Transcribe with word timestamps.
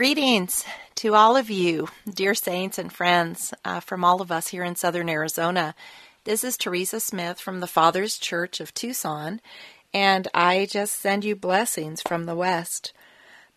Greetings 0.00 0.64
to 0.94 1.14
all 1.14 1.36
of 1.36 1.50
you, 1.50 1.88
dear 2.10 2.34
saints 2.34 2.78
and 2.78 2.90
friends, 2.90 3.52
uh, 3.66 3.80
from 3.80 4.02
all 4.02 4.22
of 4.22 4.32
us 4.32 4.48
here 4.48 4.64
in 4.64 4.74
southern 4.74 5.10
Arizona. 5.10 5.74
This 6.24 6.42
is 6.42 6.56
Teresa 6.56 7.00
Smith 7.00 7.38
from 7.38 7.60
the 7.60 7.66
Father's 7.66 8.16
Church 8.16 8.60
of 8.60 8.72
Tucson, 8.72 9.42
and 9.92 10.26
I 10.32 10.66
just 10.70 10.98
send 10.98 11.26
you 11.26 11.36
blessings 11.36 12.00
from 12.00 12.24
the 12.24 12.34
West. 12.34 12.94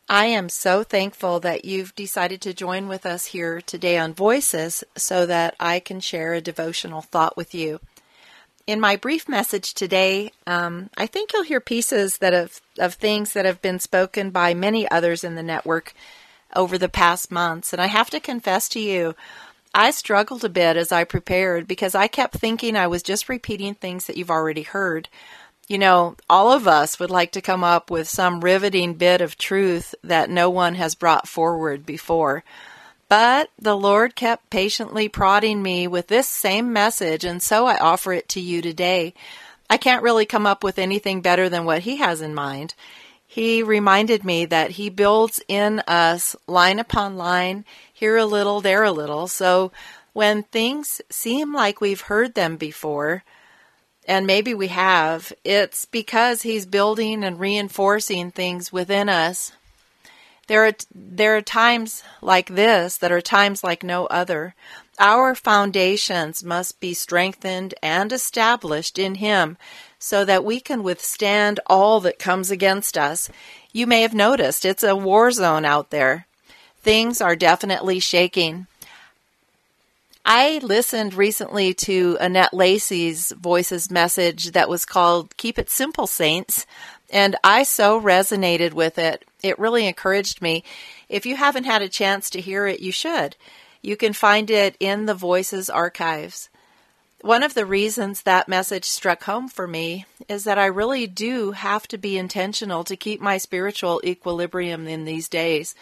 I 0.10 0.26
am 0.26 0.50
so 0.50 0.84
thankful 0.84 1.40
that 1.40 1.64
you've 1.64 1.96
decided 1.96 2.42
to 2.42 2.54
join 2.54 2.90
with 2.90 3.06
us 3.06 3.28
here 3.28 3.62
today 3.62 3.98
on 3.98 4.14
Voices 4.14 4.84
so 4.98 5.26
that 5.26 5.56
I 5.62 5.80
can 5.80 6.02
share 6.02 6.34
a 6.34 6.42
devotional 6.42 7.04
thought 7.04 7.38
with 7.38 7.56
you. 7.56 7.80
In 8.68 8.82
my 8.82 8.98
brief 8.98 9.30
message 9.30 9.74
today, 9.74 10.34
um, 10.46 10.90
I 10.98 11.08
think 11.08 11.32
you'll 11.32 11.44
hear 11.44 11.62
pieces 11.62 12.18
that 12.18 12.34
have, 12.34 12.60
of 12.78 12.96
things 12.96 13.32
that 13.32 13.46
have 13.46 13.62
been 13.62 13.80
spoken 13.80 14.30
by 14.30 14.54
many 14.54 14.92
others 14.92 15.24
in 15.24 15.36
the 15.36 15.44
network 15.44 15.94
over 16.56 16.78
the 16.78 16.90
past 16.90 17.32
months. 17.32 17.74
And 17.74 17.82
I 17.82 17.88
have 17.88 18.10
to 18.12 18.20
confess 18.20 18.70
to 18.70 18.80
you, 18.80 19.16
I 19.74 19.92
struggled 19.92 20.46
a 20.46 20.50
bit 20.50 20.78
as 20.78 20.92
I 20.92 21.04
prepared 21.04 21.68
because 21.68 21.96
I 21.96 22.08
kept 22.08 22.36
thinking 22.36 22.76
I 22.76 22.88
was 22.88 23.02
just 23.02 23.28
repeating 23.28 23.74
things 23.74 24.06
that 24.06 24.18
you've 24.18 24.30
already 24.30 24.62
heard. 24.62 25.10
You 25.68 25.78
know, 25.78 26.16
all 26.30 26.52
of 26.52 26.68
us 26.68 27.00
would 27.00 27.10
like 27.10 27.32
to 27.32 27.42
come 27.42 27.64
up 27.64 27.90
with 27.90 28.08
some 28.08 28.42
riveting 28.42 28.94
bit 28.94 29.22
of 29.22 29.38
truth 29.38 29.96
that 30.04 30.30
no 30.30 30.50
one 30.50 30.76
has 30.76 30.94
brought 30.94 31.28
forward 31.28 31.86
before. 31.86 32.44
But 33.10 33.50
the 33.60 33.76
Lord 33.76 34.16
kept 34.16 34.50
patiently 34.50 35.08
prodding 35.08 35.62
me 35.62 35.88
with 35.88 36.08
this 36.08 36.28
same 36.28 36.74
message, 36.74 37.24
and 37.24 37.42
so 37.42 37.66
I 37.66 37.78
offer 37.78 38.14
it 38.14 38.28
to 38.30 38.42
you 38.42 38.62
today. 38.62 39.14
I 39.70 39.78
can't 39.78 40.04
really 40.04 40.26
come 40.26 40.46
up 40.46 40.64
with 40.64 40.78
anything 40.78 41.22
better 41.22 41.50
than 41.50 41.66
what 41.66 41.82
He 41.84 41.98
has 41.98 42.22
in 42.22 42.36
mind. 42.36 42.76
He 43.34 43.64
reminded 43.64 44.24
me 44.24 44.46
that 44.46 44.70
He 44.70 44.92
builds 44.92 45.42
in 45.48 45.80
us 45.88 46.36
line 46.46 46.78
upon 46.78 47.18
line, 47.18 47.66
here 47.92 48.16
a 48.16 48.26
little, 48.28 48.62
there 48.62 48.84
a 48.84 48.92
little. 48.92 49.28
So 49.28 49.72
when 50.14 50.44
things 50.44 51.02
seem 51.10 51.52
like 51.52 51.82
we've 51.82 52.02
heard 52.02 52.36
them 52.36 52.58
before, 52.58 53.24
and 54.08 54.28
maybe 54.28 54.54
we 54.54 54.68
have, 54.68 55.34
it's 55.44 55.86
because 55.86 56.44
he's 56.44 56.68
building 56.68 57.24
and 57.24 57.40
reinforcing 57.40 58.30
things 58.30 58.72
within 58.72 59.10
us. 59.10 59.52
There 60.46 60.68
are 60.68 60.74
there 60.94 61.36
are 61.36 61.42
times 61.42 62.04
like 62.22 62.50
this 62.50 62.98
that 62.98 63.12
are 63.12 63.22
times 63.22 63.64
like 63.64 63.82
no 63.82 64.06
other. 64.06 64.54
Our 65.00 65.34
foundations 65.34 66.44
must 66.44 66.80
be 66.80 66.94
strengthened 66.94 67.74
and 67.82 68.12
established 68.12 69.00
in 69.00 69.16
him 69.16 69.58
so 69.98 70.24
that 70.26 70.46
we 70.46 70.60
can 70.60 70.84
withstand 70.84 71.60
all 71.66 72.00
that 72.02 72.20
comes 72.20 72.52
against 72.52 72.98
us. 72.98 73.30
You 73.72 73.88
may 73.88 74.02
have 74.02 74.14
noticed 74.14 74.66
it's 74.66 74.84
a 74.84 74.96
war 74.96 75.32
zone 75.32 75.66
out 75.66 75.90
there. 75.90 76.28
Things 76.82 77.22
are 77.22 77.36
definitely 77.36 78.00
shaking. 78.00 78.68
I 80.26 80.60
listened 80.62 81.16
recently 81.16 81.74
to 81.74 82.18
Annette 82.22 82.54
Lacey's 82.54 83.32
Voices 83.32 83.90
message 83.90 84.52
that 84.52 84.70
was 84.70 84.86
called 84.86 85.36
Keep 85.38 85.60
It 85.60 85.70
Simple, 85.70 86.08
Saints, 86.08 86.66
and 87.10 87.36
I 87.44 87.64
so 87.64 88.00
resonated 88.00 88.74
with 88.74 88.98
it. 88.98 89.26
It 89.42 89.60
really 89.60 89.86
encouraged 89.86 90.42
me. 90.42 90.64
If 91.10 91.26
you 91.26 91.36
haven't 91.36 91.66
had 91.66 91.82
a 91.82 91.90
chance 91.90 92.30
to 92.30 92.42
hear 92.42 92.68
it, 92.68 92.80
you 92.80 92.92
should. 92.92 93.36
You 93.84 93.98
can 93.98 94.14
find 94.14 94.50
it 94.50 94.78
in 94.80 95.06
the 95.06 95.14
Voices 95.14 95.70
archives. 95.70 96.50
One 97.20 97.44
of 97.44 97.54
the 97.54 97.66
reasons 97.66 98.22
that 98.22 98.48
message 98.48 98.86
struck 98.86 99.24
home 99.24 99.50
for 99.50 99.68
me 99.68 100.06
is 100.30 100.46
that 100.46 100.58
I 100.58 100.66
really 100.68 101.06
do 101.06 101.52
have 101.52 101.86
to 101.90 101.98
be 101.98 102.18
intentional 102.18 102.86
to 102.86 102.96
keep 102.96 103.20
my 103.20 103.38
spiritual 103.38 104.02
equilibrium 104.06 104.88
in 104.88 105.04
these 105.04 105.28
days. 105.28 105.76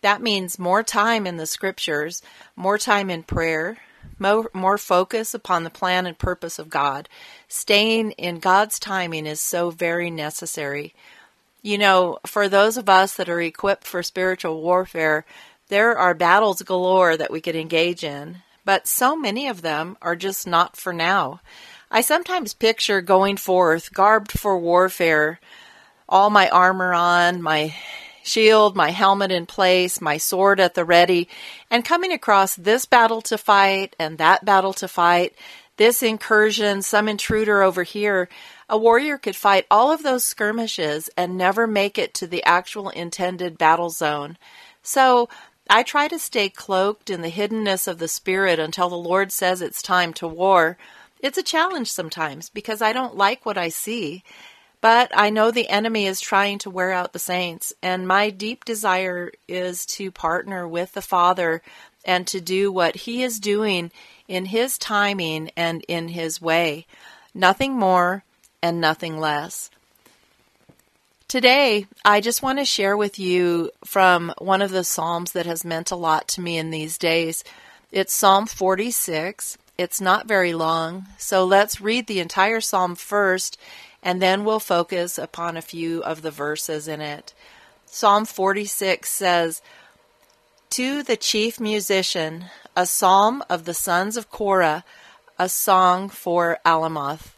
That 0.00 0.22
means 0.22 0.58
more 0.58 0.82
time 0.82 1.26
in 1.26 1.36
the 1.36 1.46
scriptures, 1.46 2.22
more 2.56 2.78
time 2.78 3.10
in 3.10 3.22
prayer, 3.22 3.76
more, 4.18 4.50
more 4.54 4.78
focus 4.78 5.34
upon 5.34 5.64
the 5.64 5.70
plan 5.70 6.06
and 6.06 6.16
purpose 6.18 6.58
of 6.58 6.70
God. 6.70 7.06
Staying 7.48 8.12
in 8.12 8.38
God's 8.38 8.78
timing 8.78 9.26
is 9.26 9.40
so 9.42 9.70
very 9.70 10.10
necessary. 10.10 10.94
You 11.60 11.76
know, 11.76 12.18
for 12.26 12.48
those 12.48 12.78
of 12.78 12.88
us 12.88 13.14
that 13.16 13.28
are 13.28 13.40
equipped 13.40 13.86
for 13.86 14.02
spiritual 14.02 14.62
warfare, 14.62 15.26
there 15.68 15.98
are 15.98 16.14
battles 16.14 16.62
galore 16.62 17.16
that 17.16 17.30
we 17.30 17.40
could 17.40 17.56
engage 17.56 18.04
in, 18.04 18.38
but 18.64 18.86
so 18.86 19.16
many 19.16 19.48
of 19.48 19.62
them 19.62 19.96
are 20.00 20.16
just 20.16 20.46
not 20.46 20.76
for 20.76 20.92
now. 20.92 21.40
I 21.90 22.00
sometimes 22.00 22.54
picture 22.54 23.00
going 23.00 23.36
forth, 23.36 23.92
garbed 23.92 24.32
for 24.32 24.58
warfare, 24.58 25.40
all 26.08 26.30
my 26.30 26.48
armor 26.48 26.92
on, 26.94 27.42
my 27.42 27.74
shield, 28.22 28.76
my 28.76 28.90
helmet 28.90 29.30
in 29.30 29.46
place, 29.46 30.00
my 30.00 30.18
sword 30.18 30.58
at 30.60 30.74
the 30.74 30.84
ready, 30.84 31.28
and 31.70 31.84
coming 31.84 32.12
across 32.12 32.56
this 32.56 32.84
battle 32.84 33.22
to 33.22 33.38
fight 33.38 33.94
and 33.98 34.18
that 34.18 34.44
battle 34.44 34.72
to 34.74 34.88
fight, 34.88 35.34
this 35.76 36.02
incursion, 36.02 36.82
some 36.82 37.08
intruder 37.08 37.62
over 37.62 37.82
here, 37.82 38.28
a 38.68 38.76
warrior 38.76 39.18
could 39.18 39.36
fight 39.36 39.66
all 39.70 39.92
of 39.92 40.02
those 40.02 40.24
skirmishes 40.24 41.08
and 41.16 41.36
never 41.36 41.66
make 41.66 41.98
it 41.98 42.14
to 42.14 42.26
the 42.26 42.42
actual 42.44 42.88
intended 42.88 43.58
battle 43.58 43.90
zone. 43.90 44.36
So 44.82 45.28
I 45.68 45.82
try 45.82 46.08
to 46.08 46.18
stay 46.18 46.48
cloaked 46.48 47.10
in 47.10 47.22
the 47.22 47.30
hiddenness 47.30 47.88
of 47.88 47.98
the 47.98 48.08
spirit 48.08 48.58
until 48.58 48.88
the 48.88 48.96
Lord 48.96 49.32
says 49.32 49.60
it's 49.60 49.82
time 49.82 50.12
to 50.14 50.28
war. 50.28 50.78
It's 51.20 51.38
a 51.38 51.42
challenge 51.42 51.90
sometimes 51.90 52.50
because 52.50 52.80
I 52.80 52.92
don't 52.92 53.16
like 53.16 53.44
what 53.44 53.58
I 53.58 53.68
see. 53.68 54.22
But 54.80 55.10
I 55.14 55.30
know 55.30 55.50
the 55.50 55.68
enemy 55.68 56.06
is 56.06 56.20
trying 56.20 56.58
to 56.58 56.70
wear 56.70 56.92
out 56.92 57.12
the 57.12 57.18
saints, 57.18 57.72
and 57.82 58.06
my 58.06 58.30
deep 58.30 58.64
desire 58.64 59.32
is 59.48 59.84
to 59.86 60.12
partner 60.12 60.68
with 60.68 60.92
the 60.92 61.02
Father 61.02 61.62
and 62.04 62.26
to 62.28 62.40
do 62.40 62.70
what 62.70 62.94
He 62.94 63.22
is 63.24 63.40
doing 63.40 63.90
in 64.28 64.44
His 64.44 64.78
timing 64.78 65.50
and 65.56 65.84
in 65.88 66.08
His 66.08 66.40
way. 66.40 66.86
Nothing 67.34 67.72
more 67.72 68.22
and 68.62 68.80
nothing 68.80 69.18
less. 69.18 69.70
Today, 71.28 71.86
I 72.04 72.20
just 72.20 72.40
want 72.40 72.60
to 72.60 72.64
share 72.64 72.96
with 72.96 73.18
you 73.18 73.72
from 73.84 74.32
one 74.38 74.62
of 74.62 74.70
the 74.70 74.84
Psalms 74.84 75.32
that 75.32 75.44
has 75.44 75.64
meant 75.64 75.90
a 75.90 75.96
lot 75.96 76.28
to 76.28 76.40
me 76.40 76.56
in 76.56 76.70
these 76.70 76.98
days. 76.98 77.42
It's 77.90 78.14
Psalm 78.14 78.46
46. 78.46 79.58
It's 79.76 80.00
not 80.00 80.28
very 80.28 80.52
long, 80.52 81.06
so 81.18 81.44
let's 81.44 81.80
read 81.80 82.06
the 82.06 82.20
entire 82.20 82.60
Psalm 82.60 82.94
first 82.94 83.58
and 84.04 84.22
then 84.22 84.44
we'll 84.44 84.60
focus 84.60 85.18
upon 85.18 85.56
a 85.56 85.62
few 85.62 86.00
of 86.04 86.22
the 86.22 86.30
verses 86.30 86.86
in 86.86 87.00
it. 87.00 87.34
Psalm 87.86 88.24
46 88.24 89.10
says, 89.10 89.62
To 90.70 91.02
the 91.02 91.16
chief 91.16 91.58
musician, 91.58 92.44
a 92.76 92.86
psalm 92.86 93.42
of 93.50 93.64
the 93.64 93.74
sons 93.74 94.16
of 94.16 94.30
Korah, 94.30 94.84
a 95.40 95.48
song 95.48 96.08
for 96.08 96.60
Alamoth. 96.64 97.32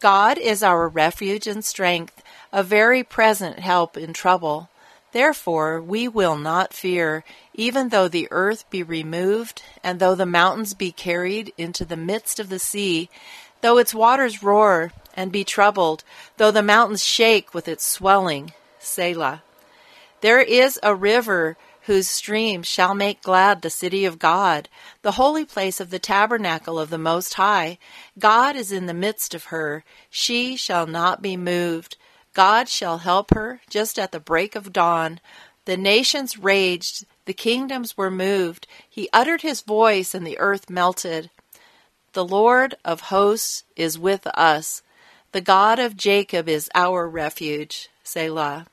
God 0.00 0.38
is 0.38 0.62
our 0.62 0.88
refuge 0.88 1.46
and 1.46 1.62
strength, 1.62 2.22
a 2.56 2.62
very 2.62 3.04
present 3.04 3.58
help 3.58 3.98
in 3.98 4.14
trouble. 4.14 4.70
Therefore 5.12 5.78
we 5.78 6.08
will 6.08 6.36
not 6.36 6.72
fear, 6.72 7.22
even 7.52 7.90
though 7.90 8.08
the 8.08 8.28
earth 8.30 8.64
be 8.70 8.82
removed, 8.82 9.62
and 9.84 10.00
though 10.00 10.14
the 10.14 10.24
mountains 10.24 10.72
be 10.72 10.90
carried 10.90 11.52
into 11.58 11.84
the 11.84 11.98
midst 11.98 12.40
of 12.40 12.48
the 12.48 12.58
sea, 12.58 13.10
though 13.60 13.76
its 13.76 13.92
waters 13.92 14.42
roar 14.42 14.90
and 15.14 15.30
be 15.30 15.44
troubled, 15.44 16.02
though 16.38 16.50
the 16.50 16.62
mountains 16.62 17.04
shake 17.04 17.52
with 17.52 17.68
its 17.68 17.86
swelling. 17.86 18.54
Selah. 18.78 19.42
There 20.22 20.40
is 20.40 20.80
a 20.82 20.94
river 20.94 21.58
whose 21.82 22.08
stream 22.08 22.62
shall 22.62 22.94
make 22.94 23.20
glad 23.20 23.60
the 23.60 23.68
city 23.68 24.06
of 24.06 24.18
God, 24.18 24.70
the 25.02 25.12
holy 25.12 25.44
place 25.44 25.78
of 25.78 25.90
the 25.90 25.98
tabernacle 25.98 26.78
of 26.78 26.88
the 26.88 26.96
Most 26.96 27.34
High. 27.34 27.76
God 28.18 28.56
is 28.56 28.72
in 28.72 28.86
the 28.86 28.94
midst 28.94 29.34
of 29.34 29.44
her. 29.44 29.84
She 30.08 30.56
shall 30.56 30.86
not 30.86 31.20
be 31.20 31.36
moved. 31.36 31.98
God 32.36 32.68
shall 32.68 32.98
help 32.98 33.32
her 33.32 33.62
just 33.70 33.98
at 33.98 34.12
the 34.12 34.20
break 34.20 34.54
of 34.54 34.70
dawn. 34.70 35.20
The 35.64 35.78
nations 35.78 36.36
raged, 36.36 37.06
the 37.24 37.32
kingdoms 37.32 37.96
were 37.96 38.10
moved. 38.10 38.66
He 38.86 39.08
uttered 39.10 39.40
his 39.40 39.62
voice, 39.62 40.14
and 40.14 40.26
the 40.26 40.38
earth 40.38 40.68
melted. 40.68 41.30
The 42.12 42.26
Lord 42.26 42.74
of 42.84 43.08
hosts 43.08 43.64
is 43.74 43.98
with 43.98 44.26
us. 44.34 44.82
The 45.32 45.40
God 45.40 45.78
of 45.78 45.96
Jacob 45.96 46.46
is 46.46 46.68
our 46.74 47.08
refuge. 47.08 47.88
Selah. 48.04 48.66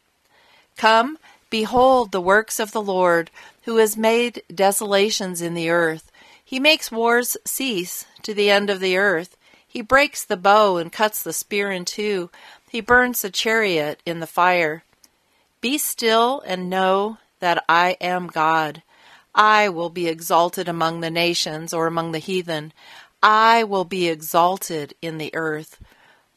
Come, 0.75 1.17
behold 1.49 2.11
the 2.11 2.19
works 2.19 2.59
of 2.59 2.73
the 2.73 2.81
Lord, 2.81 3.31
who 3.61 3.77
has 3.77 3.95
made 3.95 4.43
desolations 4.53 5.41
in 5.41 5.53
the 5.53 5.69
earth. 5.69 6.11
He 6.43 6.59
makes 6.59 6.91
wars 6.91 7.37
cease 7.45 8.03
to 8.23 8.33
the 8.33 8.49
end 8.49 8.69
of 8.69 8.81
the 8.81 8.97
earth. 8.97 9.37
He 9.65 9.81
breaks 9.81 10.25
the 10.25 10.35
bow 10.35 10.75
and 10.75 10.91
cuts 10.91 11.23
the 11.23 11.31
spear 11.31 11.71
in 11.71 11.85
two. 11.85 12.29
He 12.73 12.81
burns 12.81 13.21
the 13.21 13.29
chariot 13.29 14.01
in 14.03 14.19
the 14.19 14.25
fire. 14.25 14.83
Be 15.61 15.77
still 15.77 16.41
and 16.43 16.71
know 16.71 17.19
that 17.39 17.63
I 17.69 17.97
am 18.01 18.25
God. 18.25 18.81
I 19.35 19.69
will 19.69 19.91
be 19.91 20.07
exalted 20.07 20.67
among 20.67 20.99
the 20.99 21.11
nations 21.11 21.71
or 21.71 21.85
among 21.85 22.13
the 22.13 22.17
heathen. 22.17 22.73
I 23.21 23.63
will 23.63 23.85
be 23.85 24.07
exalted 24.07 24.95
in 25.03 25.19
the 25.19 25.29
earth. 25.35 25.79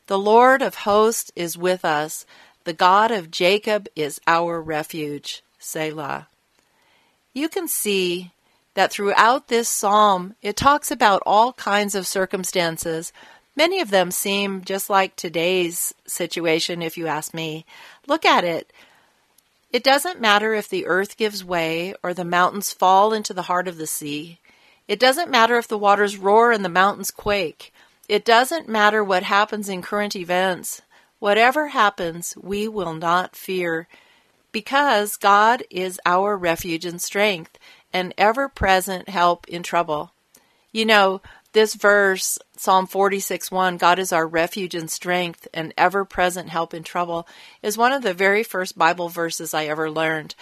The 0.08 0.18
Lord 0.18 0.60
of 0.60 0.74
hosts 0.84 1.32
is 1.34 1.56
with 1.56 1.86
us. 1.86 2.26
The 2.64 2.74
God 2.74 3.10
of 3.10 3.30
Jacob 3.30 3.88
is 3.96 4.20
our 4.26 4.60
refuge. 4.60 5.42
Selah. 5.58 6.28
you 7.32 7.48
can 7.48 7.66
see 7.66 8.32
that 8.74 8.92
throughout 8.92 9.48
this 9.48 9.70
psalm, 9.70 10.34
it 10.42 10.54
talks 10.54 10.90
about 10.90 11.22
all 11.24 11.54
kinds 11.54 11.94
of 11.94 12.06
circumstances. 12.06 13.10
Many 13.56 13.80
of 13.80 13.90
them 13.90 14.10
seem 14.10 14.62
just 14.62 14.90
like 14.90 15.16
today's 15.16 15.94
situation, 16.06 16.82
if 16.82 16.98
you 16.98 17.06
ask 17.06 17.32
me. 17.32 17.64
Look 18.06 18.26
at 18.26 18.44
it. 18.44 18.70
It 19.72 19.82
doesn't 19.82 20.20
matter 20.20 20.54
if 20.54 20.68
the 20.68 20.86
earth 20.86 21.16
gives 21.16 21.42
way 21.42 21.94
or 22.02 22.12
the 22.12 22.24
mountains 22.24 22.72
fall 22.72 23.12
into 23.12 23.32
the 23.32 23.42
heart 23.42 23.66
of 23.66 23.78
the 23.78 23.86
sea. 23.86 24.38
It 24.86 25.00
doesn't 25.00 25.30
matter 25.30 25.56
if 25.56 25.66
the 25.66 25.78
waters 25.78 26.18
roar 26.18 26.52
and 26.52 26.64
the 26.64 26.68
mountains 26.68 27.10
quake. 27.10 27.72
It 28.08 28.24
doesn't 28.24 28.68
matter 28.68 29.02
what 29.02 29.24
happens 29.24 29.68
in 29.68 29.82
current 29.82 30.14
events. 30.14 30.82
Whatever 31.18 31.68
happens, 31.68 32.36
we 32.40 32.68
will 32.68 32.94
not 32.94 33.34
fear 33.34 33.88
because 34.52 35.16
God 35.16 35.64
is 35.70 36.00
our 36.06 36.36
refuge 36.36 36.84
and 36.84 37.00
strength 37.00 37.58
and 37.92 38.14
ever 38.16 38.48
present 38.48 39.08
help 39.08 39.48
in 39.48 39.62
trouble. 39.62 40.12
You 40.72 40.84
know, 40.84 41.20
this 41.56 41.72
verse, 41.72 42.38
Psalm 42.58 42.86
46 42.86 43.50
1, 43.50 43.78
God 43.78 43.98
is 43.98 44.12
our 44.12 44.26
refuge 44.26 44.74
and 44.74 44.90
strength 44.90 45.48
and 45.54 45.72
ever 45.78 46.04
present 46.04 46.50
help 46.50 46.74
in 46.74 46.82
trouble, 46.82 47.26
is 47.62 47.78
one 47.78 47.92
of 47.92 48.02
the 48.02 48.12
very 48.12 48.42
first 48.42 48.76
Bible 48.76 49.08
verses 49.08 49.54
I 49.54 49.64
ever 49.64 49.90
learned. 49.90 50.34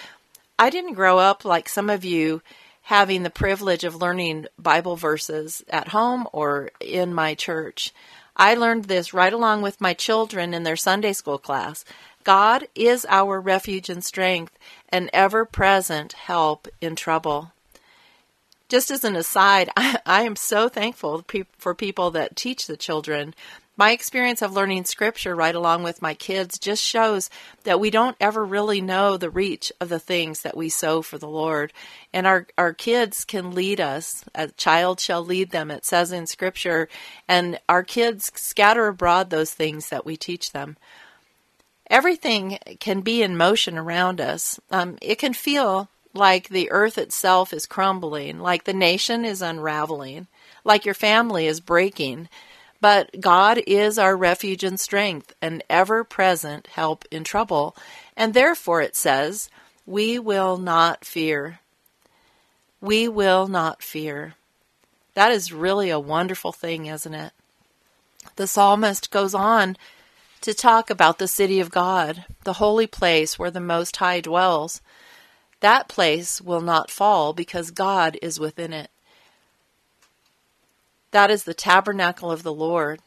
I 0.58 0.70
didn't 0.70 0.94
grow 0.94 1.20
up 1.20 1.44
like 1.44 1.68
some 1.68 1.88
of 1.88 2.04
you 2.04 2.42
having 2.82 3.22
the 3.22 3.30
privilege 3.30 3.84
of 3.84 3.94
learning 3.94 4.46
Bible 4.58 4.96
verses 4.96 5.62
at 5.68 5.88
home 5.88 6.26
or 6.32 6.70
in 6.80 7.14
my 7.14 7.34
church. 7.34 7.94
I 8.36 8.54
learned 8.54 8.86
this 8.86 9.14
right 9.14 9.32
along 9.32 9.62
with 9.62 9.80
my 9.80 9.94
children 9.94 10.52
in 10.52 10.64
their 10.64 10.74
Sunday 10.74 11.12
school 11.12 11.38
class. 11.38 11.84
God 12.24 12.66
is 12.74 13.06
our 13.08 13.40
refuge 13.40 13.88
and 13.88 14.02
strength 14.02 14.58
and 14.88 15.10
ever 15.12 15.44
present 15.44 16.14
help 16.14 16.66
in 16.80 16.96
trouble. 16.96 17.52
Just 18.68 18.90
as 18.90 19.04
an 19.04 19.16
aside, 19.16 19.70
I, 19.76 19.98
I 20.06 20.22
am 20.22 20.36
so 20.36 20.68
thankful 20.68 21.24
for 21.58 21.74
people 21.74 22.10
that 22.12 22.36
teach 22.36 22.66
the 22.66 22.76
children. 22.76 23.34
My 23.76 23.90
experience 23.90 24.40
of 24.40 24.52
learning 24.52 24.84
scripture 24.84 25.34
right 25.34 25.54
along 25.54 25.82
with 25.82 26.00
my 26.00 26.14
kids 26.14 26.60
just 26.60 26.82
shows 26.82 27.28
that 27.64 27.80
we 27.80 27.90
don't 27.90 28.16
ever 28.20 28.44
really 28.44 28.80
know 28.80 29.16
the 29.16 29.30
reach 29.30 29.72
of 29.80 29.88
the 29.88 29.98
things 29.98 30.42
that 30.42 30.56
we 30.56 30.68
sow 30.68 31.02
for 31.02 31.18
the 31.18 31.28
Lord. 31.28 31.72
And 32.12 32.24
our, 32.24 32.46
our 32.56 32.72
kids 32.72 33.24
can 33.24 33.52
lead 33.52 33.80
us. 33.80 34.24
A 34.32 34.48
child 34.48 35.00
shall 35.00 35.24
lead 35.24 35.50
them, 35.50 35.72
it 35.72 35.84
says 35.84 36.12
in 36.12 36.28
scripture. 36.28 36.88
And 37.26 37.58
our 37.68 37.82
kids 37.82 38.30
scatter 38.36 38.86
abroad 38.86 39.30
those 39.30 39.52
things 39.52 39.88
that 39.88 40.06
we 40.06 40.16
teach 40.16 40.52
them 40.52 40.76
everything 41.90 42.58
can 42.80 43.00
be 43.02 43.22
in 43.22 43.36
motion 43.36 43.78
around 43.78 44.20
us. 44.20 44.58
Um, 44.70 44.96
it 45.00 45.16
can 45.16 45.34
feel 45.34 45.88
like 46.14 46.48
the 46.48 46.70
earth 46.70 46.96
itself 46.96 47.52
is 47.52 47.66
crumbling, 47.66 48.38
like 48.38 48.64
the 48.64 48.72
nation 48.72 49.24
is 49.24 49.42
unraveling, 49.42 50.28
like 50.64 50.84
your 50.84 50.94
family 50.94 51.46
is 51.46 51.60
breaking. 51.60 52.28
But 52.80 53.20
God 53.20 53.60
is 53.66 53.98
our 53.98 54.16
refuge 54.16 54.62
and 54.62 54.78
strength, 54.78 55.34
an 55.42 55.62
ever 55.68 56.04
present 56.04 56.68
help 56.68 57.04
in 57.10 57.24
trouble. 57.24 57.76
And 58.16 58.32
therefore, 58.32 58.80
it 58.80 58.94
says, 58.94 59.50
we 59.86 60.18
will 60.18 60.56
not 60.56 61.04
fear. 61.04 61.60
We 62.80 63.08
will 63.08 63.48
not 63.48 63.82
fear. 63.82 64.34
That 65.14 65.32
is 65.32 65.52
really 65.52 65.90
a 65.90 65.98
wonderful 65.98 66.52
thing, 66.52 66.86
isn't 66.86 67.14
it? 67.14 67.32
The 68.36 68.46
psalmist 68.46 69.10
goes 69.10 69.34
on 69.34 69.76
to 70.40 70.52
talk 70.52 70.90
about 70.90 71.18
the 71.18 71.28
city 71.28 71.60
of 71.60 71.70
God, 71.70 72.24
the 72.44 72.54
holy 72.54 72.86
place 72.86 73.38
where 73.38 73.50
the 73.50 73.60
Most 73.60 73.96
High 73.96 74.20
dwells. 74.20 74.82
That 75.64 75.88
place 75.88 76.42
will 76.42 76.60
not 76.60 76.90
fall 76.90 77.32
because 77.32 77.70
God 77.70 78.18
is 78.20 78.38
within 78.38 78.74
it. 78.74 78.90
That 81.10 81.30
is 81.30 81.44
the 81.44 81.54
tabernacle 81.54 82.30
of 82.30 82.42
the 82.42 82.52
Lord. 82.52 83.00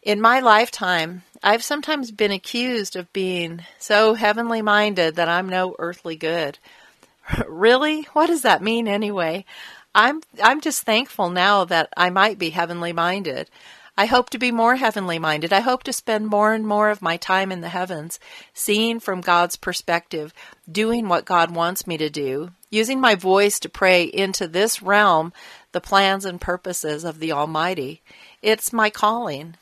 In 0.00 0.20
my 0.20 0.38
lifetime, 0.38 1.24
I've 1.42 1.64
sometimes 1.64 2.12
been 2.12 2.30
accused 2.30 2.94
of 2.94 3.12
being 3.12 3.64
so 3.80 4.14
heavenly 4.14 4.62
minded 4.62 5.16
that 5.16 5.28
I'm 5.28 5.48
no 5.48 5.74
earthly 5.80 6.14
good. 6.14 6.60
really? 7.48 8.02
What 8.12 8.28
does 8.28 8.42
that 8.42 8.62
mean 8.62 8.86
anyway? 8.86 9.44
I'm 9.92 10.22
I'm 10.40 10.60
just 10.60 10.84
thankful 10.84 11.30
now 11.30 11.64
that 11.64 11.88
I 11.96 12.10
might 12.10 12.38
be 12.38 12.50
heavenly 12.50 12.92
minded. 12.92 13.50
I 13.98 14.04
hope 14.06 14.28
to 14.30 14.38
be 14.38 14.52
more 14.52 14.76
heavenly 14.76 15.18
minded. 15.18 15.54
I 15.54 15.60
hope 15.60 15.82
to 15.84 15.92
spend 15.92 16.26
more 16.26 16.52
and 16.52 16.66
more 16.66 16.90
of 16.90 17.00
my 17.00 17.16
time 17.16 17.50
in 17.50 17.62
the 17.62 17.70
heavens, 17.70 18.20
seeing 18.52 19.00
from 19.00 19.22
God's 19.22 19.56
perspective, 19.56 20.34
doing 20.70 21.08
what 21.08 21.24
God 21.24 21.54
wants 21.54 21.86
me 21.86 21.96
to 21.96 22.10
do, 22.10 22.50
using 22.70 23.00
my 23.00 23.14
voice 23.14 23.58
to 23.60 23.70
pray 23.70 24.04
into 24.04 24.46
this 24.46 24.82
realm 24.82 25.32
the 25.72 25.80
plans 25.80 26.26
and 26.26 26.40
purposes 26.40 27.04
of 27.04 27.20
the 27.20 27.32
Almighty. 27.32 28.02
It's 28.42 28.70
my 28.70 28.90
calling, 28.90 29.54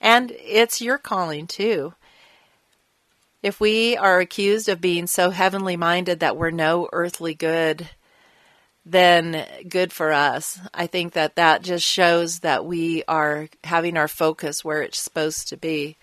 and 0.00 0.32
it's 0.32 0.80
your 0.80 0.98
calling 0.98 1.46
too. 1.46 1.94
If 3.40 3.60
we 3.60 3.96
are 3.96 4.18
accused 4.18 4.68
of 4.68 4.80
being 4.80 5.06
so 5.06 5.30
heavenly 5.30 5.76
minded 5.76 6.18
that 6.18 6.36
we're 6.36 6.50
no 6.50 6.88
earthly 6.92 7.34
good, 7.34 7.88
then 8.88 9.44
good 9.68 9.92
for 9.92 10.12
us. 10.12 10.60
I 10.72 10.86
think 10.86 11.12
that 11.14 11.34
that 11.34 11.62
just 11.62 11.84
shows 11.84 12.38
that 12.38 12.64
we 12.64 13.02
are 13.08 13.48
having 13.64 13.96
our 13.96 14.06
focus 14.06 14.64
where 14.64 14.80
it's 14.80 15.00
supposed 15.00 15.48
to 15.48 15.56
be. 15.56 15.96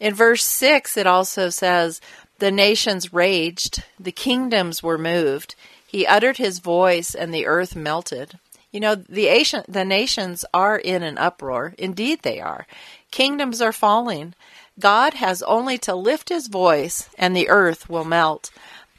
In 0.00 0.14
verse 0.14 0.42
6, 0.42 0.96
it 0.96 1.06
also 1.06 1.50
says, 1.50 2.00
The 2.38 2.50
nations 2.50 3.12
raged, 3.12 3.84
the 4.00 4.12
kingdoms 4.12 4.82
were 4.82 4.96
moved. 4.96 5.54
He 5.86 6.06
uttered 6.06 6.38
his 6.38 6.60
voice, 6.60 7.14
and 7.14 7.32
the 7.32 7.46
earth 7.46 7.76
melted. 7.76 8.38
You 8.72 8.80
know, 8.80 8.94
the, 8.94 9.26
Asian, 9.26 9.64
the 9.68 9.84
nations 9.84 10.46
are 10.54 10.78
in 10.78 11.02
an 11.02 11.18
uproar. 11.18 11.74
Indeed, 11.78 12.20
they 12.22 12.40
are. 12.40 12.66
Kingdoms 13.10 13.60
are 13.60 13.72
falling. 13.72 14.34
God 14.78 15.14
has 15.14 15.42
only 15.42 15.76
to 15.78 15.94
lift 15.94 16.28
his 16.30 16.46
voice, 16.46 17.10
and 17.18 17.36
the 17.36 17.48
earth 17.48 17.90
will 17.90 18.04
melt. 18.04 18.50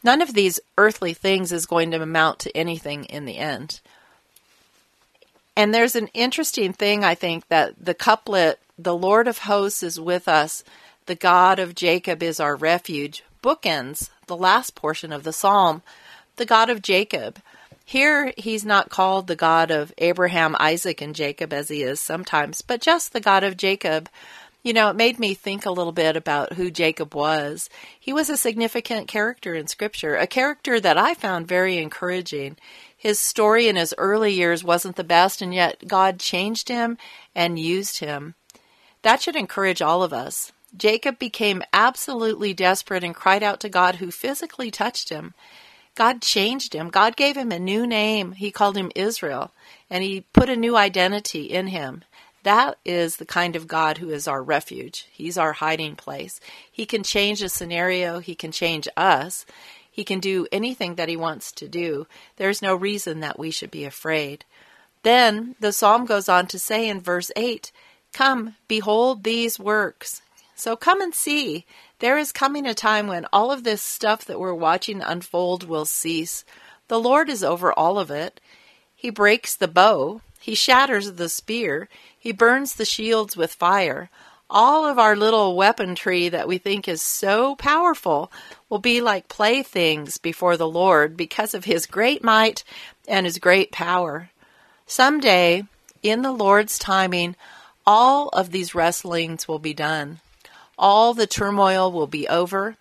None 0.04 0.22
of 0.22 0.34
these 0.34 0.60
earthly 0.78 1.14
things 1.14 1.52
is 1.52 1.66
going 1.66 1.92
to 1.92 2.02
amount 2.02 2.40
to 2.40 2.58
anything 2.58 3.06
in 3.06 3.26
the 3.26 3.38
end. 3.38 3.82
And 5.56 5.74
there's 5.74 5.96
an 5.96 6.08
interesting 6.14 6.72
thing, 6.72 7.04
I 7.04 7.16
think, 7.16 7.48
that 7.50 7.74
the 7.84 7.94
couplet, 7.94 8.60
the 8.78 8.96
Lord 8.96 9.28
of 9.28 9.40
hosts 9.40 9.84
is 9.84 10.00
with 10.00 10.28
us, 10.28 10.64
the 11.06 11.16
God 11.16 11.60
of 11.60 11.76
Jacob 11.76 12.24
is 12.24 12.40
our 12.40 12.56
refuge, 12.56 13.24
bookends 13.44 14.10
the 14.30 14.38
last 14.38 14.76
portion 14.76 15.12
of 15.12 15.24
the 15.24 15.34
psalm, 15.34 15.82
the 16.38 16.46
God 16.46 16.70
of 16.70 16.82
Jacob. 16.82 17.42
Here, 17.84 18.32
he's 18.38 18.64
not 18.64 18.90
called 18.90 19.28
the 19.28 19.36
God 19.36 19.72
of 19.72 19.92
Abraham, 19.98 20.56
Isaac, 20.60 21.02
and 21.02 21.16
Jacob 21.16 21.52
as 21.52 21.68
he 21.68 21.82
is 21.82 22.00
sometimes, 22.00 22.62
but 22.62 22.80
just 22.80 23.12
the 23.12 23.20
God 23.20 23.44
of 23.44 23.58
Jacob, 23.58 24.08
you 24.62 24.74
know, 24.74 24.90
it 24.90 24.96
made 24.96 25.20
me 25.20 25.34
think 25.34 25.66
a 25.66 25.72
little 25.72 25.94
bit 25.94 26.16
about 26.16 26.54
who 26.54 26.70
Jacob 26.70 27.16
was. 27.16 27.70
He 27.98 28.12
was 28.12 28.30
a 28.30 28.38
significant 28.38 29.08
character 29.08 29.56
in 29.56 29.68
Scripture, 29.68 30.16
a 30.16 30.28
character 30.28 30.80
that 30.80 30.98
I 30.98 31.14
found 31.14 31.48
very 31.48 31.78
encouraging. 31.78 32.58
His 32.96 33.20
story 33.20 33.70
in 33.70 33.78
his 33.78 33.96
early 33.98 34.34
years 34.34 34.64
wasn't 34.64 34.98
the 34.98 35.04
best, 35.04 35.42
and 35.42 35.54
yet 35.54 35.88
God 35.88 36.20
changed 36.20 36.68
him 36.68 36.98
and 37.34 37.58
used 37.58 38.00
him. 38.00 38.36
That 39.02 39.22
should 39.22 39.38
encourage 39.38 39.82
all 39.82 40.04
of 40.04 40.12
us. 40.12 40.52
Jacob 40.76 41.18
became 41.18 41.64
absolutely 41.72 42.54
desperate 42.54 43.04
and 43.04 43.16
cried 43.16 43.42
out 43.42 43.62
to 43.62 43.70
God, 43.70 43.96
who 43.96 44.12
physically 44.12 44.70
touched 44.70 45.10
him. 45.10 45.34
God 45.96 46.22
changed 46.22 46.74
him. 46.74 46.90
God 46.90 47.16
gave 47.16 47.38
him 47.38 47.52
a 47.52 47.60
new 47.60 47.88
name. 47.88 48.34
He 48.34 48.52
called 48.52 48.78
him 48.78 48.92
Israel, 48.96 49.52
and 49.90 50.04
he 50.04 50.26
put 50.34 50.50
a 50.50 50.56
new 50.56 50.76
identity 50.76 51.44
in 51.44 51.68
him. 51.68 52.04
That 52.44 52.78
is 52.86 53.18
the 53.18 53.26
kind 53.26 53.56
of 53.56 53.68
God 53.68 53.98
who 53.98 54.10
is 54.10 54.28
our 54.28 54.42
refuge. 54.42 55.08
He's 55.12 55.38
our 55.38 55.54
hiding 55.54 55.96
place. 55.96 56.40
He 56.72 56.86
can 56.86 57.04
change 57.04 57.42
a 57.42 57.50
scenario, 57.50 58.20
He 58.20 58.36
can 58.36 58.52
change 58.52 58.88
us. 58.96 59.46
He 59.92 60.04
can 60.04 60.20
do 60.20 60.48
anything 60.52 60.96
that 60.96 61.10
He 61.10 61.18
wants 61.18 61.52
to 61.54 61.68
do. 61.68 62.08
There's 62.38 62.62
no 62.62 62.76
reason 62.76 63.20
that 63.20 63.38
we 63.38 63.52
should 63.52 63.72
be 63.72 63.84
afraid. 63.84 64.46
Then 65.04 65.56
the 65.60 65.74
psalm 65.74 66.06
goes 66.06 66.30
on 66.30 66.48
to 66.48 66.60
say 66.60 66.88
in 66.88 67.02
verse 67.02 67.32
8 67.36 67.72
Come, 68.14 68.56
behold 68.68 69.24
these 69.24 69.60
works. 69.60 70.22
So 70.56 70.76
come 70.76 71.00
and 71.02 71.14
see. 71.14 71.66
There 72.00 72.18
is 72.18 72.32
coming 72.32 72.66
a 72.66 72.74
time 72.74 73.08
when 73.08 73.28
all 73.32 73.52
of 73.52 73.64
this 73.64 73.82
stuff 73.82 74.26
that 74.26 74.40
we're 74.40 74.54
watching 74.54 75.02
unfold 75.02 75.64
will 75.64 75.86
cease. 75.86 76.44
The 76.88 77.00
Lord 77.00 77.30
is 77.30 77.44
over 77.44 77.72
all 77.72 78.00
of 78.00 78.10
it. 78.10 78.42
He 78.96 79.10
breaks 79.10 79.56
the 79.56 79.68
bow, 79.68 80.22
He 80.40 80.56
shatters 80.56 81.14
the 81.14 81.30
spear, 81.30 81.90
he 82.18 82.32
burns 82.32 82.74
the 82.74 82.86
shields 82.86 83.36
with 83.36 83.54
fire. 83.54 84.10
All 84.50 84.86
of 84.86 84.98
our 84.98 85.16
little 85.16 85.56
weaponry 85.56 86.28
that 86.30 86.48
we 86.48 86.58
think 86.58 86.88
is 86.88 87.04
so 87.04 87.56
powerful 87.56 88.32
will 88.68 88.80
be 88.80 89.00
like 89.00 89.28
playthings 89.28 90.18
before 90.18 90.58
the 90.58 90.68
Lord 90.68 91.16
because 91.16 91.54
of 91.54 91.66
his 91.66 91.86
great 91.86 92.24
might 92.24 92.64
and 93.08 93.28
his 93.28 93.38
great 93.38 93.72
power. 93.72 94.32
Someday, 94.88 95.66
in 96.02 96.24
the 96.24 96.32
Lord's 96.32 96.80
timing, 96.80 97.36
all 97.86 98.30
of 98.30 98.52
these 98.52 98.74
wrestlings 98.74 99.48
will 99.48 99.60
be 99.60 99.74
done. 99.74 100.20
All 100.80 101.14
the 101.14 101.28
turmoil 101.28 101.92
will 101.92 102.08
be 102.08 102.28
over. 102.28 102.78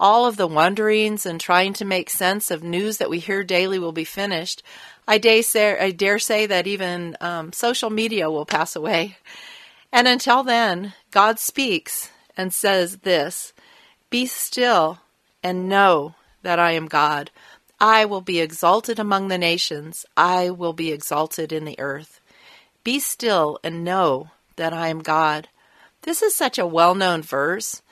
All 0.00 0.26
of 0.26 0.36
the 0.36 0.46
wonderings 0.46 1.26
and 1.26 1.40
trying 1.40 1.72
to 1.74 1.84
make 1.84 2.10
sense 2.10 2.50
of 2.50 2.62
news 2.62 2.98
that 2.98 3.10
we 3.10 3.18
hear 3.18 3.42
daily 3.42 3.78
will 3.78 3.92
be 3.92 4.04
finished, 4.04 4.62
I 5.06 5.18
dare 5.18 5.42
say, 5.42 5.78
I 5.78 5.90
dare 5.90 6.18
say 6.18 6.46
that 6.46 6.66
even 6.66 7.16
um, 7.20 7.52
social 7.52 7.90
media 7.90 8.30
will 8.30 8.46
pass 8.46 8.76
away. 8.76 9.16
And 9.92 10.06
until 10.06 10.42
then, 10.42 10.92
God 11.10 11.38
speaks 11.38 12.10
and 12.36 12.52
says 12.52 12.98
this 12.98 13.52
Be 14.10 14.26
still 14.26 15.00
and 15.42 15.68
know 15.68 16.14
that 16.42 16.58
I 16.58 16.72
am 16.72 16.86
God. 16.86 17.30
I 17.80 18.04
will 18.04 18.20
be 18.20 18.40
exalted 18.40 18.98
among 18.98 19.28
the 19.28 19.38
nations, 19.38 20.04
I 20.16 20.50
will 20.50 20.72
be 20.72 20.92
exalted 20.92 21.52
in 21.52 21.64
the 21.64 21.78
earth. 21.78 22.20
Be 22.84 22.98
still 22.98 23.58
and 23.62 23.84
know 23.84 24.30
that 24.56 24.72
I 24.72 24.88
am 24.88 25.00
God. 25.00 25.48
This 26.02 26.22
is 26.22 26.34
such 26.34 26.58
a 26.58 26.66
well 26.66 26.94
known 26.94 27.22
verse. 27.22 27.82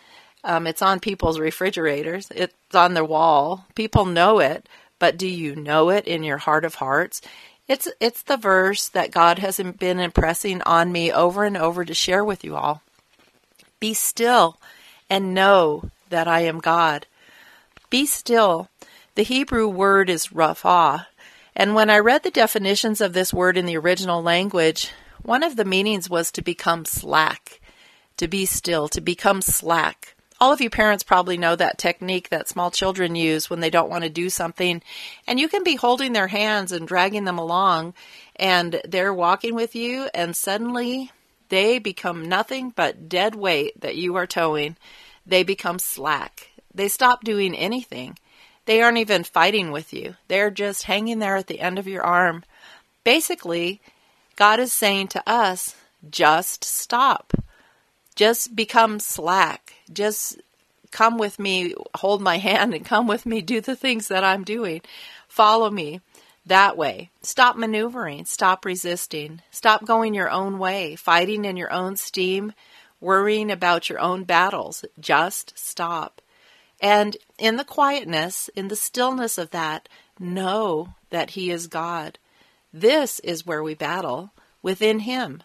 Um, 0.47 0.69
it's 0.69 0.81
on 0.81 1.01
people's 1.01 1.41
refrigerators, 1.41 2.29
it's 2.33 2.55
on 2.73 2.95
their 2.95 3.05
wall. 3.05 3.67
People 3.75 4.05
know 4.05 4.39
it, 4.39 4.69
but 5.01 5.19
do 5.19 5.27
you 5.27 5.57
know 5.57 5.91
it 5.91 6.07
in 6.07 6.23
your 6.23 6.39
heart 6.39 6.65
of 6.65 6.77
hearts? 6.77 7.21
It's, 7.67 7.89
it's 7.99 8.23
the 8.23 8.37
verse 8.37 8.89
that 8.91 9.11
God 9.11 9.41
has 9.41 9.59
been 9.59 9.99
impressing 9.99 10.63
on 10.63 10.93
me 10.93 11.11
over 11.11 11.43
and 11.43 11.57
over 11.57 11.85
to 11.85 11.93
share 11.93 12.25
with 12.25 12.45
you 12.45 12.55
all. 12.55 12.81
Be 13.81 13.93
still 13.93 14.59
and 15.11 15.35
know 15.35 15.91
that 16.11 16.29
I 16.29 16.43
am 16.43 16.61
God. 16.61 17.09
Be 17.91 18.07
still. 18.07 18.69
The 19.17 19.25
Hebrew 19.25 19.67
word 19.67 20.09
is 20.09 20.29
rafah, 20.29 21.07
and 21.57 21.75
when 21.75 21.91
I 21.91 21.99
read 21.99 22.23
the 22.23 22.31
definitions 22.31 23.01
of 23.01 23.15
this 23.15 23.35
word 23.35 23.57
in 23.57 23.67
the 23.67 23.79
original 23.79 24.23
language, 24.23 24.93
one 25.23 25.43
of 25.43 25.57
the 25.57 25.65
meanings 25.65 26.09
was 26.09 26.31
to 26.31 26.43
become 26.43 26.85
slack, 26.85 27.61
to 28.17 28.29
be 28.29 28.47
still, 28.47 28.87
to 28.89 29.01
become 29.01 29.43
slack. 29.43 30.15
All 30.39 30.53
of 30.53 30.61
you 30.61 30.69
parents 30.69 31.03
probably 31.03 31.39
know 31.39 31.57
that 31.57 31.79
technique 31.79 32.29
that 32.29 32.49
small 32.49 32.71
children 32.71 33.15
use 33.15 33.49
when 33.49 33.61
they 33.61 33.71
don't 33.71 33.89
want 33.89 34.05
to 34.05 34.11
do 34.11 34.29
something. 34.29 34.83
And 35.27 35.41
you 35.41 35.49
can 35.49 35.65
be 35.65 35.77
holding 35.77 36.13
their 36.13 36.29
hands 36.29 36.73
and 36.73 36.87
dragging 36.87 37.25
them 37.25 37.39
along, 37.39 37.95
and 38.37 38.81
they're 38.87 39.15
walking 39.15 39.55
with 39.55 39.75
you, 39.75 40.09
and 40.13 40.37
suddenly 40.37 41.11
they 41.49 41.79
become 41.79 42.29
nothing 42.29 42.71
but 42.71 43.09
dead 43.09 43.35
weight 43.35 43.81
that 43.81 43.97
you 43.97 44.15
are 44.17 44.27
towing. 44.27 44.77
They 45.25 45.43
become 45.43 45.79
slack. 45.79 46.51
They 46.75 46.89
stop 46.89 47.25
doing 47.25 47.55
anything. 47.55 48.19
They 48.67 48.83
aren't 48.83 48.99
even 48.99 49.25
fighting 49.25 49.71
with 49.71 49.93
you, 49.93 50.17
they're 50.29 50.51
just 50.51 50.83
hanging 50.83 51.21
there 51.21 51.37
at 51.37 51.47
the 51.47 51.61
end 51.61 51.79
of 51.79 51.87
your 51.87 52.03
arm. 52.03 52.45
Basically, 53.05 53.81
God 54.35 54.59
is 54.59 54.73
saying 54.73 55.09
to 55.09 55.23
us, 55.27 55.77
just 56.11 56.65
stop. 56.65 57.33
Just 58.17 58.57
become 58.57 58.99
slack. 58.99 59.75
Just 59.93 60.41
come 60.91 61.19
with 61.19 61.39
me, 61.39 61.75
hold 61.95 62.23
my 62.23 62.39
hand, 62.39 62.75
and 62.75 62.85
come 62.85 63.07
with 63.07 63.27
me, 63.27 63.43
do 63.43 63.61
the 63.61 63.77
things 63.77 64.09
that 64.09 64.25
I'm 64.25 64.43
doing. 64.43 64.81
Follow 65.29 65.71
me 65.71 66.01
that 66.47 66.77
way. 66.77 67.11
Stop 67.23 67.57
maneuvering. 67.57 68.25
Stop 68.25 68.65
resisting. 68.65 69.43
Stop 69.51 69.85
going 69.85 70.15
your 70.15 70.31
own 70.31 70.59
way, 70.59 70.97
fighting 70.97 71.45
in 71.45 71.57
your 71.57 71.73
own 71.73 71.97
steam, 71.97 72.53
worrying 73.01 73.51
about 73.51 73.89
your 73.89 73.99
own 73.99 74.25
battles. 74.25 74.85
Just 74.99 75.59
stop. 75.59 76.23
And 76.81 77.17
in 77.39 77.57
the 77.57 77.65
quietness, 77.65 78.49
in 78.55 78.69
the 78.69 78.77
stillness 78.77 79.39
of 79.39 79.51
that, 79.51 79.89
know 80.19 80.95
that 81.11 81.31
He 81.31 81.51
is 81.51 81.67
God. 81.67 82.19
This 82.73 83.19
is 83.21 83.47
where 83.47 83.63
we 83.63 83.75
battle 83.75 84.31
within 84.63 85.01
Him, 85.01 85.43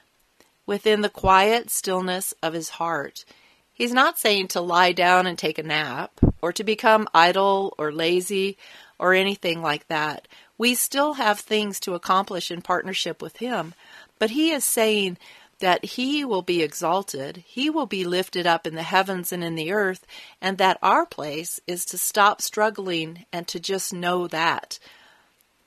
within 0.72 1.02
the 1.02 1.10
quiet 1.10 1.70
stillness 1.70 2.34
of 2.42 2.54
His 2.54 2.70
heart. 2.70 3.26
He's 3.74 3.92
not 3.92 4.18
saying 4.18 4.48
to 4.48 4.62
lie 4.62 4.94
down 4.94 5.28
and 5.28 5.38
take 5.38 5.58
a 5.58 5.64
nap, 5.64 6.12
or 6.42 6.54
to 6.54 6.64
become 6.64 7.10
idle 7.14 7.76
or 7.78 7.92
lazy, 7.92 8.58
or 8.98 9.14
anything 9.14 9.62
like 9.62 9.86
that. 9.90 10.30
We 10.58 10.74
still 10.76 11.16
have 11.16 11.42
things 11.42 11.78
to 11.82 11.94
accomplish 11.94 12.52
in 12.52 12.62
partnership 12.62 13.22
with 13.22 13.36
Him, 13.36 13.74
but 14.18 14.30
He 14.30 14.52
is 14.52 14.64
saying 14.64 15.18
that 15.60 15.84
he 15.84 16.24
will 16.24 16.42
be 16.42 16.64
exalted, 16.64 17.44
he 17.46 17.70
will 17.70 17.86
be 17.86 18.06
lifted 18.06 18.48
up 18.48 18.66
in 18.66 18.76
the 18.76 18.84
heavens 18.84 19.34
and 19.34 19.44
in 19.44 19.56
the 19.56 19.74
earth, 19.74 20.08
and 20.42 20.58
that 20.58 20.80
our 20.82 21.06
place 21.06 21.60
is 21.68 21.84
to 21.84 21.98
stop 21.98 22.42
struggling 22.42 23.26
and 23.34 23.46
to 23.50 23.60
just 23.60 23.94
know 23.94 24.26
that. 24.26 24.80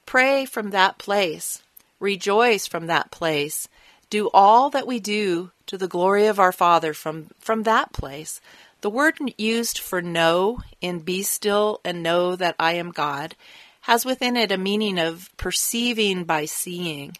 Pray 0.06 0.46
from 0.46 0.70
that 0.70 0.96
place, 0.96 1.62
rejoice 2.00 2.66
from 2.66 2.86
that 2.86 3.10
place, 3.10 3.68
do 4.14 4.30
all 4.32 4.70
that 4.70 4.86
we 4.86 5.00
do 5.00 5.50
to 5.66 5.76
the 5.76 5.88
glory 5.88 6.28
of 6.28 6.38
our 6.38 6.52
Father 6.52 6.94
from, 6.94 7.30
from 7.40 7.64
that 7.64 7.92
place. 7.92 8.40
The 8.80 8.88
word 8.88 9.18
used 9.36 9.76
for 9.76 10.00
know 10.00 10.60
in 10.80 11.00
be 11.00 11.24
still 11.24 11.80
and 11.84 12.00
know 12.00 12.36
that 12.36 12.54
I 12.56 12.74
am 12.74 12.92
God 12.92 13.34
has 13.80 14.04
within 14.04 14.36
it 14.36 14.52
a 14.52 14.56
meaning 14.56 15.00
of 15.00 15.30
perceiving 15.36 16.22
by 16.22 16.44
seeing. 16.44 17.16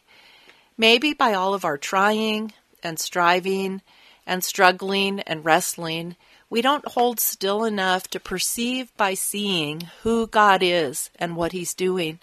Maybe 0.79 1.13
by 1.13 1.35
all 1.35 1.53
of 1.53 1.65
our 1.65 1.77
trying, 1.77 2.53
and 2.85 3.01
striving 3.01 3.83
and 4.25 4.45
struggling 4.45 5.19
and 5.21 5.45
wrestling, 5.45 6.15
we 6.49 6.63
don't 6.63 6.87
hold 6.87 7.19
still 7.19 7.65
enough 7.65 8.07
to 8.11 8.21
perceive 8.21 8.97
by 8.97 9.15
seeing 9.15 9.89
who 10.05 10.29
God 10.29 10.63
is 10.63 11.11
and 11.19 11.35
what 11.35 11.51
He's 11.51 11.75
doing. 11.75 12.21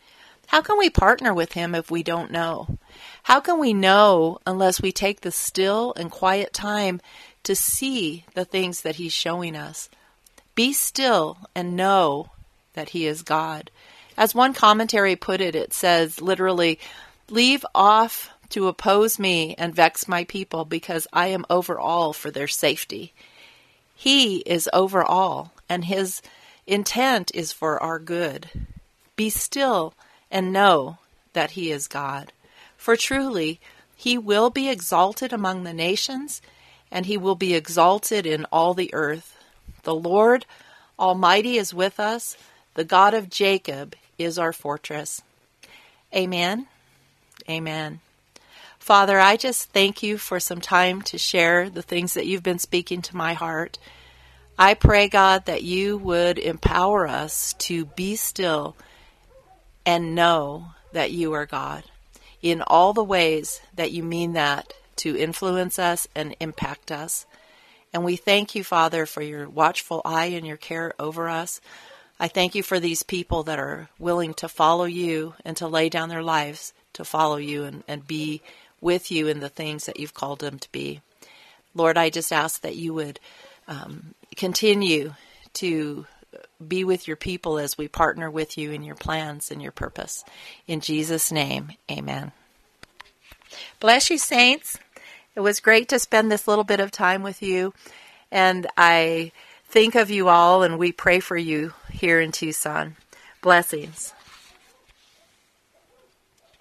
How 0.52 0.60
can 0.60 0.78
we 0.78 0.90
partner 0.90 1.34
with 1.34 1.54
Him 1.54 1.74
if 1.74 1.90
we 1.90 2.04
don't 2.04 2.30
know? 2.30 2.78
How 3.24 3.40
can 3.40 3.58
we 3.58 3.72
know 3.72 4.40
unless 4.46 4.82
we 4.82 4.92
take 4.92 5.22
the 5.22 5.32
still 5.32 5.94
and 5.96 6.12
quiet 6.12 6.52
time 6.52 7.00
to 7.44 7.56
see 7.56 8.26
the 8.34 8.44
things 8.44 8.82
that 8.82 8.98
He's 8.98 9.14
showing 9.14 9.56
us? 9.56 9.90
Be 10.54 10.74
still 10.74 11.38
and 11.56 11.78
know 11.78 12.32
that 12.74 12.90
He 12.90 13.08
is 13.08 13.22
God. 13.22 13.72
As 14.18 14.36
one 14.36 14.54
commentary 14.54 15.16
put 15.16 15.40
it, 15.40 15.56
it 15.56 15.72
says 15.72 16.20
literally, 16.20 16.80
leave 17.30 17.66
off 17.74 18.30
to 18.50 18.68
oppose 18.68 19.18
me 19.18 19.56
and 19.58 19.74
vex 19.74 20.06
my 20.06 20.26
people 20.26 20.66
because 20.66 21.08
I 21.14 21.28
am 21.28 21.46
over 21.50 21.80
all 21.80 22.12
for 22.12 22.30
their 22.30 22.50
safety. 22.50 23.14
He 23.96 24.40
is 24.40 24.70
over 24.74 25.02
all, 25.02 25.54
and 25.70 25.86
his 25.86 26.22
intent 26.68 27.32
is 27.34 27.54
for 27.54 27.82
our 27.82 28.00
good. 28.00 28.50
Be 29.16 29.30
still 29.30 29.94
and 30.32 30.54
know 30.54 30.98
that 31.34 31.52
he 31.52 31.72
is 31.72 31.88
God. 31.88 32.32
For 32.78 32.96
truly, 32.96 33.60
he 33.96 34.18
will 34.18 34.50
be 34.50 34.70
exalted 34.70 35.32
among 35.32 35.64
the 35.64 35.74
nations, 35.74 36.42
and 36.90 37.06
he 37.06 37.18
will 37.18 37.36
be 37.36 37.54
exalted 37.54 38.26
in 38.26 38.46
all 38.46 38.74
the 38.74 38.92
earth. 38.94 39.38
The 39.84 39.94
Lord 39.94 40.46
Almighty 40.98 41.58
is 41.58 41.74
with 41.74 42.00
us. 42.00 42.38
The 42.74 42.84
God 42.84 43.14
of 43.14 43.30
Jacob 43.30 43.96
is 44.18 44.40
our 44.40 44.54
fortress. 44.54 45.22
Amen. 46.16 46.68
Amen. 47.50 48.00
Father, 48.80 49.20
I 49.20 49.38
just 49.38 49.70
thank 49.72 50.02
you 50.02 50.18
for 50.18 50.40
some 50.40 50.62
time 50.62 51.02
to 51.04 51.18
share 51.18 51.70
the 51.70 51.84
things 51.84 52.16
that 52.16 52.26
you've 52.26 52.44
been 52.44 52.60
speaking 52.60 53.02
to 53.04 53.16
my 53.16 53.34
heart. 53.34 53.78
I 54.58 54.74
pray, 54.74 55.08
God, 55.08 55.46
that 55.46 55.64
you 55.64 55.98
would 55.98 56.40
empower 56.40 57.08
us 57.08 57.54
to 57.60 57.86
be 57.86 58.16
still 58.16 58.76
and 59.86 60.16
know 60.16 60.68
that 60.94 61.12
you 61.12 61.34
are 61.34 61.46
God 61.46 61.84
in 62.42 62.62
all 62.62 62.94
the 62.94 63.04
ways 63.04 63.62
that 63.76 63.92
you 63.92 64.04
mean 64.04 64.34
that 64.34 64.74
to 64.98 65.18
influence 65.18 65.80
us 65.80 66.08
and 66.16 66.36
impact 66.40 66.92
us. 66.92 67.26
And 67.94 68.04
we 68.04 68.16
thank 68.16 68.56
you, 68.56 68.64
Father, 68.64 69.06
for 69.06 69.22
your 69.22 69.50
watchful 69.50 70.02
eye 70.06 70.28
and 70.28 70.46
your 70.46 70.58
care 70.58 70.94
over 71.00 71.28
us. 71.28 71.62
I 72.20 72.28
thank 72.28 72.56
you 72.56 72.64
for 72.64 72.80
these 72.80 73.04
people 73.04 73.44
that 73.44 73.60
are 73.60 73.90
willing 74.00 74.34
to 74.36 74.48
follow 74.48 74.86
you 74.86 75.34
and 75.44 75.58
to 75.58 75.68
lay 75.68 75.90
down 75.90 76.10
their 76.10 76.24
lives 76.24 76.74
to 76.94 77.06
follow 77.06 77.38
you 77.38 77.64
and, 77.64 77.84
and 77.88 78.08
be 78.08 78.42
with 78.80 79.12
you 79.12 79.28
in 79.28 79.40
the 79.40 79.50
things 79.50 79.86
that 79.86 80.00
you've 80.00 80.14
called 80.14 80.40
them 80.40 80.60
to 80.60 80.72
be. 80.72 81.02
Lord, 81.74 81.98
I 81.98 82.10
just 82.10 82.32
ask 82.32 82.62
that 82.62 82.76
you 82.76 82.94
would 82.94 83.20
um, 83.68 84.14
continue 84.36 85.14
to 85.54 86.06
be 86.68 86.84
with 86.84 87.08
your 87.08 87.18
people 87.18 87.58
as 87.58 87.78
we 87.78 87.88
partner 87.88 88.30
with 88.30 88.58
you 88.58 88.72
in 88.72 88.84
your 88.84 88.96
plans 88.96 89.52
and 89.52 89.62
your 89.62 89.72
purpose. 89.72 90.24
In 90.68 90.80
Jesus' 90.80 91.32
name, 91.32 91.72
amen. 91.90 92.32
Bless 93.80 94.10
you, 94.10 94.18
saints. 94.18 94.78
It 95.36 95.42
was 95.42 95.60
great 95.60 95.90
to 95.90 96.00
spend 96.00 96.32
this 96.32 96.48
little 96.48 96.64
bit 96.64 96.80
of 96.80 96.92
time 96.92 97.24
with 97.24 97.42
you. 97.42 97.74
And 98.32 98.68
I 98.78 99.32
think 99.66 99.96
of 99.96 100.10
you 100.10 100.28
all 100.28 100.64
and 100.64 100.78
we 100.78 100.92
pray 100.92 101.20
for 101.20 101.38
you 101.38 101.74
here 101.90 102.20
in 102.20 102.32
Tucson. 102.32 102.96
Blessings. 103.42 104.14